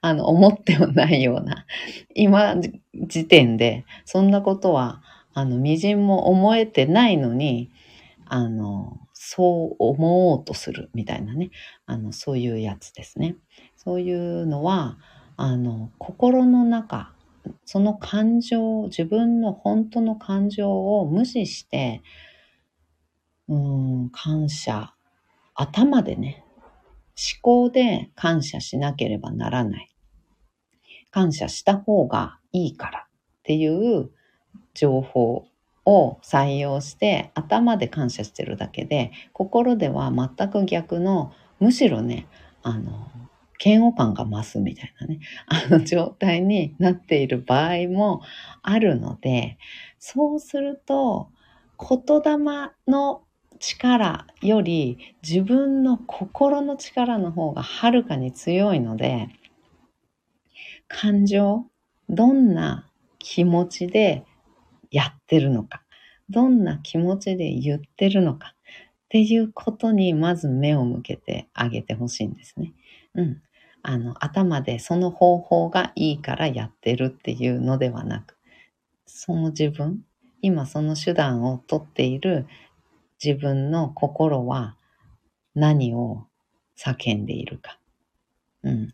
[0.02, 1.66] あの、思ってもないような、
[2.16, 2.56] 今
[2.94, 5.02] 時点で、そんなことは、
[5.34, 7.72] あの、微塵も思えてないのに、
[8.26, 11.52] あの、そう思おうとするみたいなね、
[11.86, 13.36] あの、そういうやつですね。
[13.76, 14.98] そういうのは、
[15.36, 17.14] あの、心の中、
[17.66, 22.02] その感情、自分の本当の感情を無視して、
[23.50, 24.94] うん、感謝、
[25.56, 26.46] 頭でね、
[27.10, 29.90] 思考で感謝しなければならない。
[31.12, 34.10] 感謝した方がいいからっていう
[34.74, 35.48] 情報
[35.88, 42.28] を採用して頭で感謝してるだけで心では全く逆のむしろね
[42.62, 43.10] あの
[43.64, 48.22] 嫌悪感が増すみたいなねあの状態になっている場合も
[48.62, 49.58] あるので
[49.98, 51.30] そうすると
[51.80, 52.38] 言霊
[52.88, 53.24] の
[53.60, 54.98] 力より
[55.28, 59.30] 自分の心の力の方がはるかに強いので、
[60.88, 61.66] 感情、
[62.10, 64.24] どんな気持ちで
[64.92, 65.82] やってるのか、
[66.30, 68.56] どんな気持ちで言ってるのか
[69.08, 72.74] っていうことにまず目を向けてあげてほしいんですね。
[73.16, 73.42] うん。
[73.84, 78.38] あの、頭でその方法がいいからやってるっていうのではなく、
[79.06, 80.02] その自分、
[80.42, 82.48] 今その手段をとっている
[83.24, 84.76] 自分の心は
[85.56, 86.26] 何を
[86.78, 87.80] 叫んでいるか。
[88.64, 88.94] うん。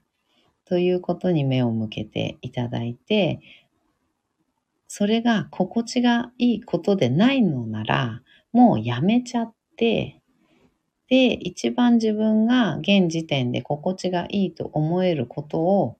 [0.65, 3.41] ということに目を向けていただいて、
[4.95, 10.21] それが心地がいいことでないのなら、もうやめちゃって、
[11.07, 15.97] で、一番自分が現時点で心地がいいと思えることを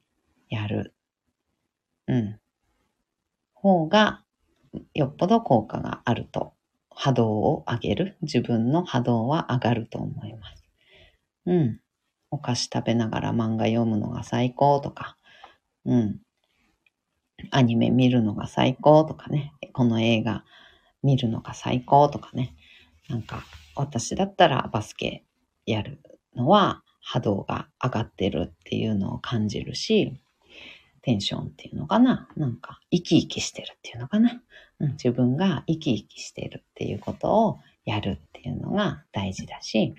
[0.48, 0.94] やる。
[2.08, 2.40] うん。
[3.56, 4.24] 方が
[4.94, 6.54] よっぽど効果があると
[6.92, 8.18] 波動を上げる。
[8.22, 10.64] 自分の波動は上がると思います。
[11.48, 11.80] うん。
[12.32, 15.18] お菓子食べながら漫画読むのが最高とか、
[15.86, 16.23] うん。
[17.52, 19.54] アニメ見るのが最高とかね。
[19.74, 20.44] この映画
[21.02, 22.56] 見るのが最高とかね。
[23.10, 23.44] なんか、
[23.76, 25.24] 私だったらバスケ
[25.66, 26.00] やる
[26.36, 30.20] のは波動が上がってるっていうのを感じるし、
[31.02, 34.42] テンションっていうのかななんか、生き生きしてるっていうのかな、
[34.80, 39.96] うん、自分が生き生きしてるっていうことをやるっていうのが大事だし、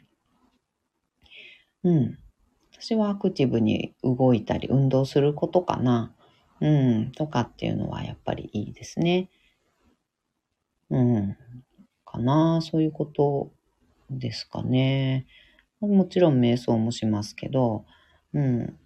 [1.85, 2.19] うん。
[2.73, 6.15] 私はアクティブに動いたり運動することかな。
[6.61, 7.13] うん。
[7.13, 9.29] とかっていうのはやっぱりいいですね。
[10.91, 11.37] うん。
[12.05, 12.61] かな。
[12.63, 13.53] そういうこと
[14.11, 15.27] ですかね。
[15.81, 17.85] もちろん瞑想もしますけど、
[18.35, 18.79] うん。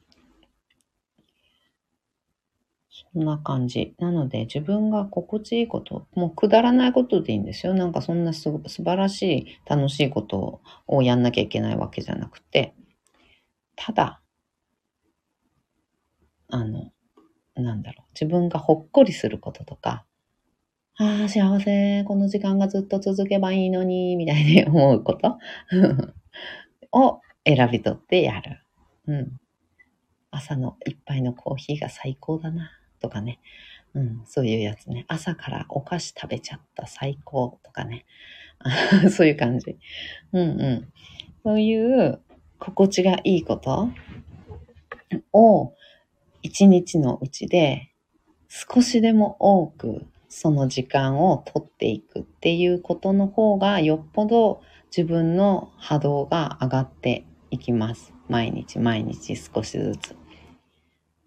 [2.90, 3.94] そんな感じ。
[3.98, 7.72] なので自分が心地いいこと、もうくだらないことでいいんですよ。
[7.72, 12.74] なんかそんなす素晴らしい楽しいことをやんなきゃいけないわけじゃなくて、
[13.76, 14.20] ただ、
[16.48, 16.92] あの、
[17.62, 20.05] なんだろう、自分がほっこりすることとか、
[20.97, 25.38] ああ、幸せ、この時間がずっと続けばいいのに、みたいに 思うこと？
[26.92, 28.61] を選び取ってやる。
[29.07, 29.40] うん。
[30.31, 33.40] 朝の一杯のコーヒーが最高だな、とかね。
[33.94, 35.05] うん、そういうやつね。
[35.09, 38.05] 朝からお菓子食べちゃった最高とかね。
[39.11, 39.79] そういう感じ。
[40.33, 40.92] うんうん。
[41.44, 42.21] そういう
[42.59, 43.90] 心地がいいこと
[45.33, 45.75] を
[46.42, 47.90] 一日のうちで
[48.48, 54.61] 少しでも多くその時間を取っていくっていうことの方がよっぽど
[54.96, 58.12] 自分の波動が上がっていきます。
[58.29, 60.16] 毎日毎日少しずつ。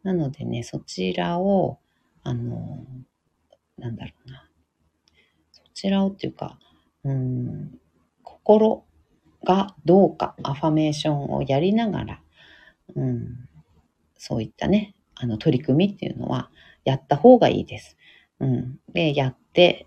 [0.04, 1.80] なのでね、そちらを、
[2.24, 2.86] あの、
[3.78, 4.50] なんだろうな。
[5.52, 6.60] そちらをっていうか、
[7.04, 7.80] うん、
[8.24, 8.84] 心
[9.44, 12.22] がどうかアファメーションをやりながら、
[12.96, 13.48] うん、
[14.18, 16.50] そういったね、あの取り組みっていうのは
[16.84, 17.98] やった方がいいです。
[18.40, 19.86] うん、で、やって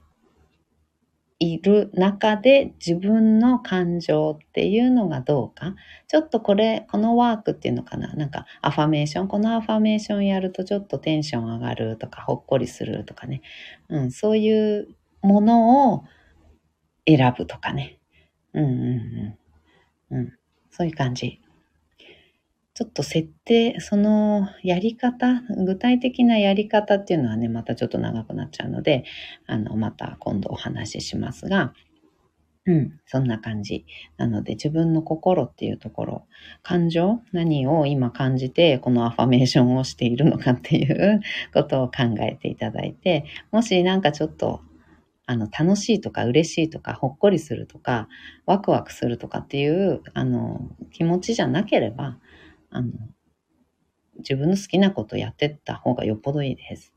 [1.41, 5.75] いる中で自分の感情っていうのがどうか。
[6.07, 8.15] ちょっとこれ、このワークっていうのかな。
[8.15, 13.43] なんかアファメーション、このアファメーションやるとちょっとテンション上がるとか、ほっこりするとかね。
[13.89, 14.89] うん、そういう
[15.23, 16.05] ものを
[17.07, 17.99] 選ぶとかね。
[18.53, 19.39] うんうん
[20.11, 20.19] うん。
[20.19, 20.33] うん、
[20.71, 21.41] そういう感じ。
[22.75, 29.05] ちょっと設定、そのやり方、具体的なやり方っていうのはね、またちょっと長くなっちゃうので、
[29.47, 31.73] あの、また今度お話ししますが、
[32.67, 33.85] うん、そんな感じ。
[34.17, 36.27] なので自分の心っていうところ、
[36.63, 41.21] 感情、何を今感じてこのアファメーションをしているのかっていう
[41.53, 44.63] ことを考えていただいて、もしなんかちょっと
[45.27, 48.09] あの、楽しいとか嬉しいとか、ほっこりするとか、
[48.45, 52.19] ワクワクするとかっていう、あの、気持ちじゃなければ、
[52.75, 52.93] あの、
[54.19, 56.93] 自分の好きなことやってった方がよっぽどいいです。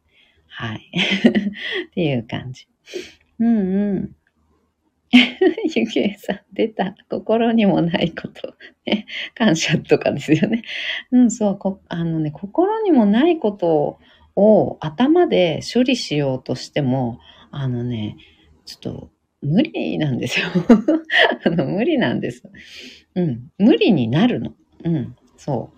[0.47, 0.91] はい。
[1.87, 2.67] っていう感じ。
[3.39, 4.15] うんうん。
[5.75, 6.95] ゆきえさん、出た。
[7.09, 8.55] 心にもないこと。
[8.85, 10.63] ね、感謝とかですよね。
[11.11, 13.99] うん、そう、こあのね、心にもないこと
[14.35, 17.19] を頭で処理しようとしても、
[17.51, 18.17] あのね、
[18.65, 19.11] ちょっと
[19.41, 20.47] 無理なんですよ。
[21.45, 22.43] あの無理なんです。
[23.15, 24.55] うん、無理になるの。
[24.83, 25.15] うん。
[25.37, 25.77] そう。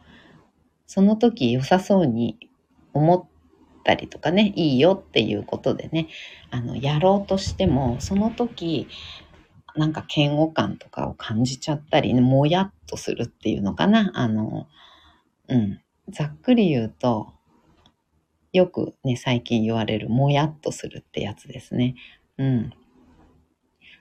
[0.88, 2.50] その時良さそうに
[2.94, 3.26] 思っ
[3.84, 6.08] たりとかね、いいよっていうことでね、
[6.52, 8.88] あの、やろうとしても、その時、
[9.76, 14.12] なんか嫌悪感とかを感じちゃったり、ね、もやっとするっていうのかな。
[14.16, 14.68] あの、
[15.48, 15.80] うん。
[16.10, 17.34] ざっくり言うと、
[18.52, 21.96] よくね、最近言われる、もやっとするってやつですね。
[22.38, 22.74] うん。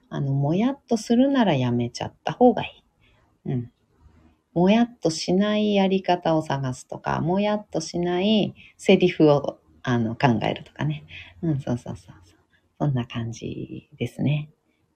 [0.08, 2.82] あの、もやっとするならやめちゃった方がい
[3.46, 3.50] い。
[3.52, 3.72] うん。
[4.54, 11.04] もやっとしないやり方を探すとか、もやっとしないセリフをあの考えるとかね。
[11.42, 12.36] うん、そうそうそうそう。
[12.80, 14.50] そんな感じですね。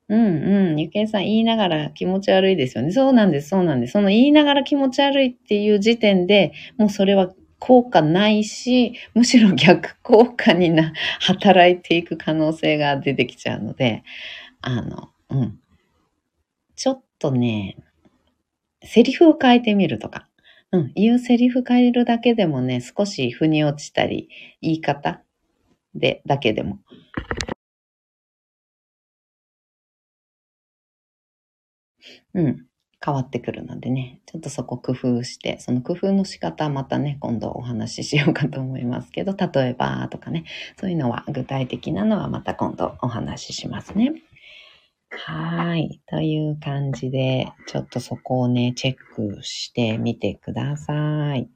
[0.09, 0.81] うんうん。
[0.81, 2.93] ゆけいさん言いながら気持ち悪いですよね。
[2.93, 3.93] そうなんです、そうなんです。
[3.93, 14.03] その言いながら気持ち悪いっていう時点でもうそれは効果ないし、むしろ逆効果にな、働いていく可能性が出てきちゃうので、
[14.62, 15.59] あの、うん。
[16.77, 17.77] ちょっとね、
[18.85, 20.29] セリフを変えてみるとか。
[20.73, 24.29] うん、言うセリフ変えるだけでもね、少し腑に落ちたり、
[24.62, 25.23] 言い方
[25.95, 26.79] で、だけでも。
[32.35, 32.66] うん、
[33.05, 40.45] 変わってくるのでね、ちょっとそこ工夫して、その工夫の仕方はまたね、今度お話ししようかと思いますけど、例えばとかね、
[40.81, 44.15] そういうのは具体的なのはまた今度お話ししますね。
[45.15, 46.00] はい。
[46.06, 51.50] という感じで、ちょっとそこをね、チェックしてみてください。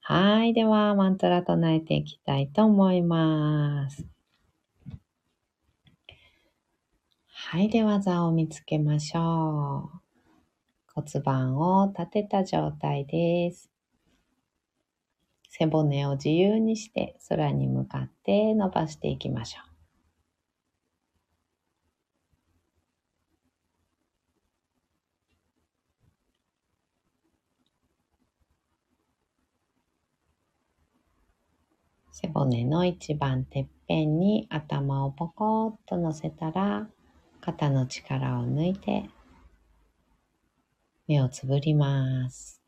[0.00, 0.54] はい。
[0.54, 4.06] では、マントラ唱えていきたいと思います。
[7.28, 7.68] はい。
[7.68, 10.00] では、座を見つけましょう。
[10.94, 13.70] 骨盤を立てた状態です。
[15.50, 19.69] 背骨を自由にして空に向かって伸ばしていきましょう。
[32.22, 36.86] 背骨の一番てっぺんに頭をポコッと乗せたら、
[37.40, 39.08] 肩の力を抜いて、
[41.08, 42.60] 目をつぶります。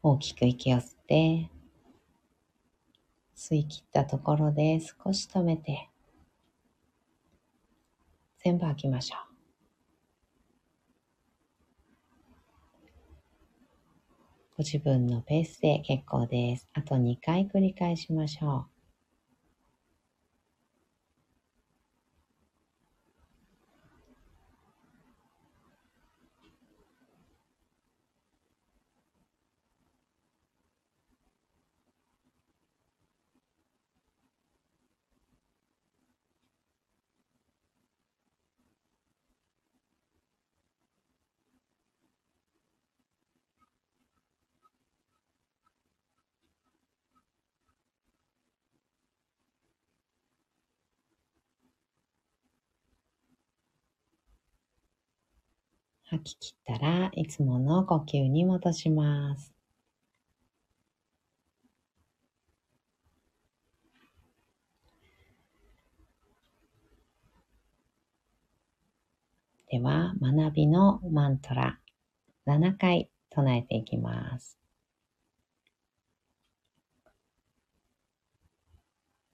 [0.00, 1.50] 大きく息を吸って、
[3.36, 5.88] 吸い切ったところで少し止めて、
[8.38, 9.33] 全部吐きましょう。
[14.56, 16.68] ご自分のペースで結構です。
[16.72, 18.73] あと2回繰り返しましょう。
[56.18, 59.52] 吐き切ったらいつもの呼吸に戻します。
[69.70, 71.80] では、学びのマントラ
[72.46, 74.56] 7回唱えていきます。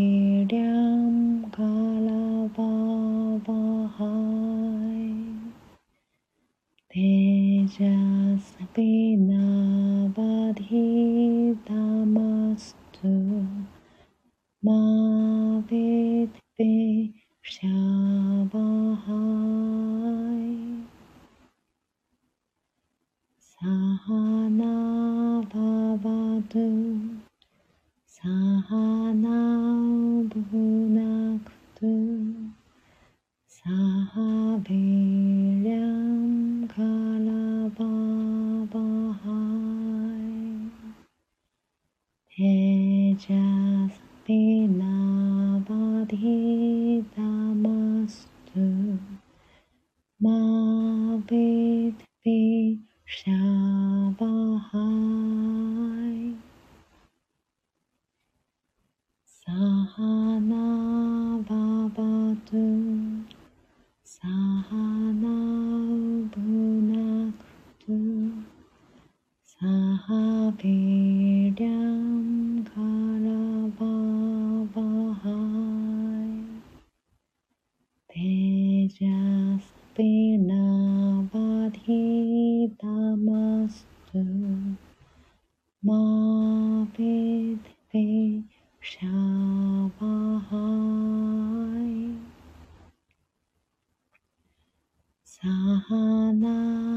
[95.41, 96.90] さあな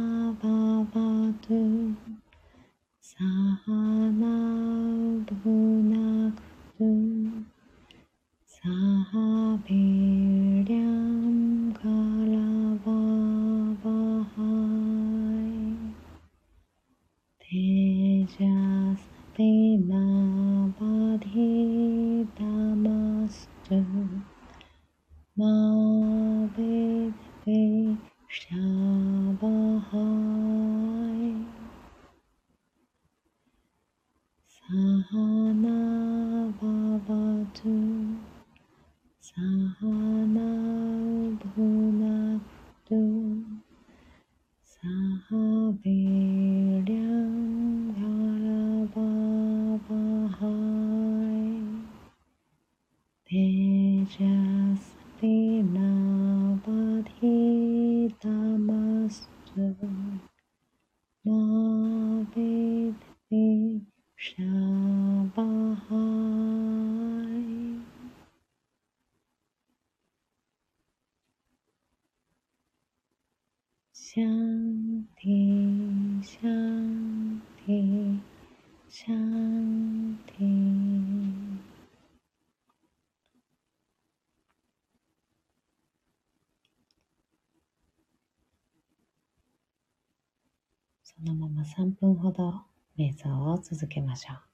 [91.18, 92.66] そのまま3分ほど
[92.98, 94.53] 瞑想を続けましょう。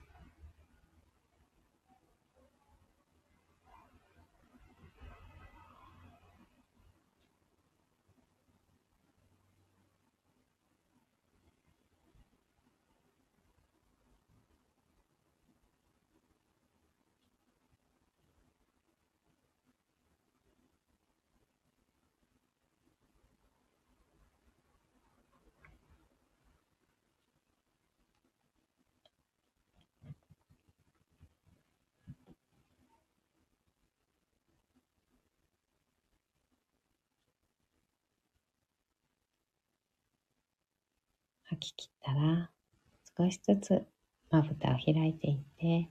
[41.61, 42.49] き切ったら、
[43.17, 43.85] 少しずつ
[44.29, 45.89] まぶたを開いていって、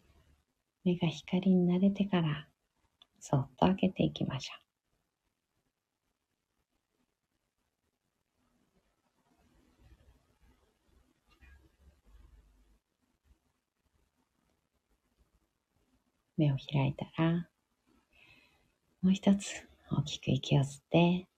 [0.84, 2.48] 目が光に慣れてから、
[3.20, 4.70] そっと開けていきましょう。
[16.36, 17.48] 目を開いたら、
[19.02, 21.29] もう一つ大きく息を吸って、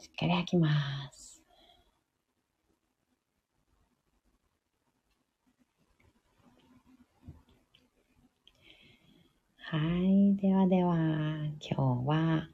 [0.00, 1.42] しっかり吐きます。
[9.58, 10.36] はい。
[10.36, 10.96] ではでは、
[11.60, 12.48] 今日は、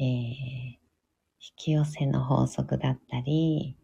[0.00, 0.78] えー、引
[1.54, 3.76] き寄せの法則だったり、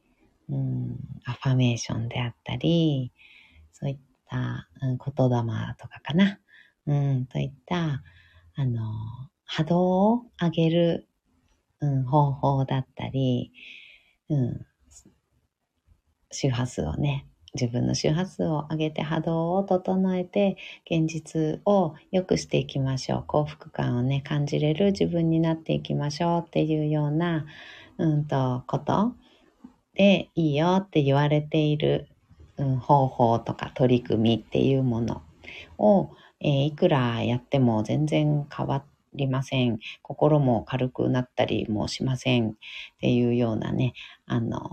[0.48, 3.12] うん、アファメーションであったり、
[3.72, 3.98] そういっ
[4.28, 6.40] た、うん、言霊とかかな。
[6.86, 8.02] うん、といった、
[8.56, 8.92] あの、
[9.44, 9.80] 波動
[10.12, 11.08] を上げる、
[11.80, 13.52] うん、方法だったり、
[14.28, 14.66] うん、
[16.30, 20.56] 周波数をね、自分の周波数を上げて波動を整えて
[20.88, 23.24] 現実を良くしていきましょう。
[23.26, 27.46] 幸福感をね、感じれる自分になっていきましょうっていうような、
[27.98, 29.14] うんと、こと
[29.94, 32.08] でいいよって言われている、
[32.58, 35.22] うん、方法とか取り組みっていうもの
[35.78, 36.10] を、
[36.40, 39.78] えー、いくらやっても全然変わってりません。
[40.02, 42.52] 心も軽くなったりもしませんっ
[43.00, 43.94] ていうようなね、
[44.26, 44.70] あの、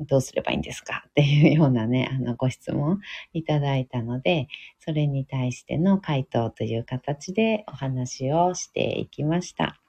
[0.00, 3.00] どうすればいいんですかっていうようなね、あの、ご質問
[3.32, 4.48] いただいたので、
[4.80, 9.80] それに対しての回答という形でお話をしていきました。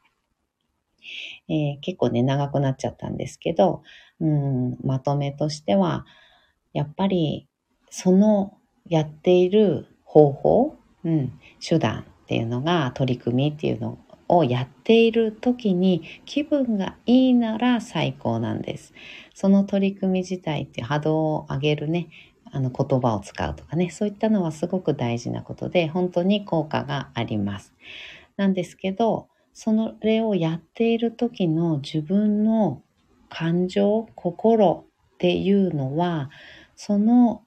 [1.49, 3.83] えー、結構ね、長くなっちゃったんですけど、
[4.19, 6.05] うん、まとめとしては、
[6.73, 7.47] やっぱり、
[7.89, 18.93] そのやっている方法、うん、手段っていうのが、取り組みっていうのをやっている時に気分がいいなら最高なんです。
[19.33, 22.09] その取り組み自体って波動を上げるね、
[22.51, 27.73] あの言葉を使うとかね、そういったのはすごく大事なことで、本当に効果があります。
[28.35, 29.71] なんですけど、そ
[30.01, 32.83] れをやっている時の自分の
[33.29, 36.29] 感情、心っていうのは、
[36.75, 37.43] その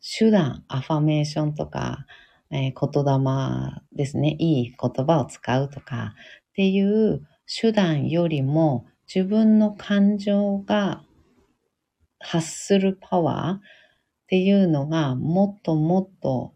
[0.00, 2.06] 手段、アファメーションとか、
[2.54, 6.14] えー、言霊ですね、いい言葉を使うとか
[6.50, 11.02] っていう手段よりも自分の感情が
[12.20, 13.60] 発するパワーっ
[14.28, 16.54] ていうのがもっともっと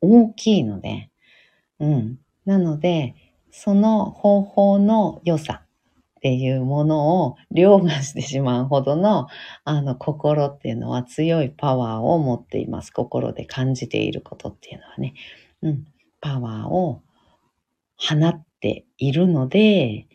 [0.00, 1.10] 大きいので、
[1.80, 2.18] うん。
[2.44, 3.16] なので、
[3.50, 5.63] その方法の良さ。
[6.24, 9.26] っていうものを凌駕してしまうほどの、
[9.64, 12.92] あの、心っていうのは強いパワーを持っています。
[12.92, 15.12] 心で感じていることっていうのはね。
[15.60, 15.84] うん。
[16.22, 17.02] パワーを
[17.98, 20.06] 放っているので、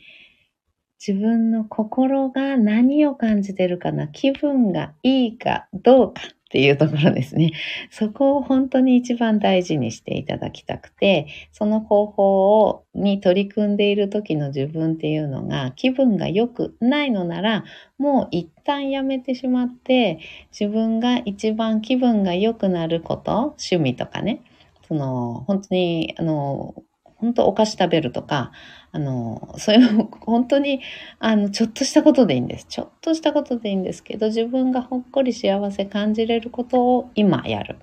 [1.05, 7.51] 自分の心が何を感じてるかな、気分がいいかどうかっていうところですね。
[7.91, 17.65] そこを本当に一番大事にしていただきたくて、その方法をに取り組んでいる時の自分っていうのが気分が良くないのなら、
[17.99, 20.17] もう一旦やめてしまって、
[20.59, 24.41] 自分が一番気分が良くなること、趣味とかね、
[24.87, 26.73] その、本当に、あの、
[27.17, 28.51] 本当お菓子食べるとか、
[28.91, 30.81] あの、そういう本当に、
[31.19, 32.65] あの、ちょっとしたことでいいんです。
[32.67, 37.77] ちょっとしたことでいいんですけど、自分がほっこり幸せ感じれることを今やる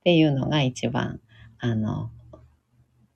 [0.00, 1.20] っていうのが一番、
[1.60, 2.10] あの、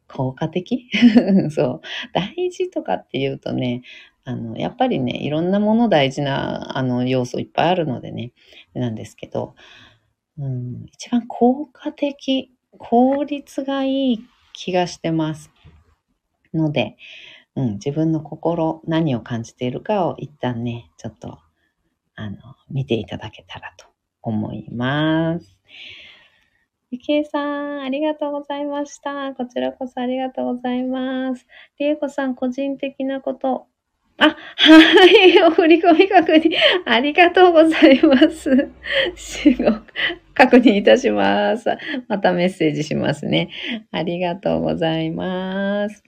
[0.09, 0.89] 効果的？
[1.51, 1.81] そう。
[2.12, 3.83] 大事とかっていうとね、
[4.25, 8.33] あの、やっぱりね、いろんなもの大事な、あの、要素いっぱいあるのでね、
[8.75, 9.55] なんですけど、
[10.39, 14.21] うん、一番効果的、効率がいい
[14.55, 15.51] 気がしてます。
[16.55, 16.96] ので、
[17.57, 21.38] うん、自分の心、何を感じているかを一旦ね、ちょっと、
[22.14, 22.36] あの、
[22.70, 23.86] 見ていただけたらと
[24.22, 25.57] 思います。
[26.92, 29.32] ゆきえさん、ありがとうございました。
[29.34, 31.46] こちらこそありがとうございます。
[31.78, 33.66] りえこさん、個人的なこと。
[34.18, 36.53] あ、はい、お振り込み確認、
[36.84, 38.70] ありがとうございます。
[40.34, 41.70] 確認いたします。
[42.09, 43.51] またメッセージしますね。
[43.92, 46.03] ありがとうございます。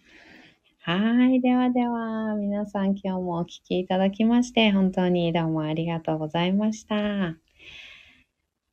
[0.84, 1.40] はい。
[1.40, 6.96] ではでは、皆さん今日もお聴きいただきまして、本当にどうもありがとうございました。
[6.96, 7.36] 今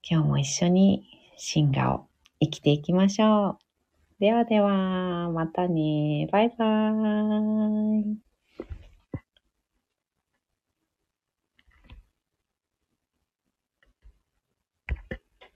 [0.04, 1.04] 日も一緒に
[1.38, 2.08] 進化を
[2.40, 3.58] 生きていきましょう。
[4.20, 6.28] ではでは、またね。
[6.32, 8.29] バイバーイ。